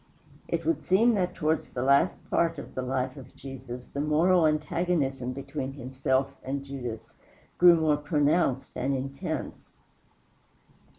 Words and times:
It 0.47 0.65
would 0.65 0.81
seem 0.81 1.13
that 1.13 1.35
towards 1.35 1.69
the 1.69 1.83
last 1.83 2.15
part 2.31 2.57
of 2.57 2.73
the 2.73 2.81
life 2.81 3.17
of 3.17 3.35
Jesus 3.35 3.85
the 3.85 4.01
moral 4.01 4.47
antagonism 4.47 5.31
between 5.31 5.73
himself 5.73 6.33
and 6.43 6.63
Judas 6.63 7.13
grew 7.59 7.75
more 7.75 7.97
pronounced 7.97 8.75
and 8.75 8.95
intense. 8.95 9.73